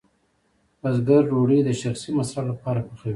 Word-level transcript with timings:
بزګر 0.81 1.21
ډوډۍ 1.29 1.59
د 1.65 1.69
شخصي 1.81 2.09
مصرف 2.19 2.45
لپاره 2.51 2.81
پخوي. 2.87 3.09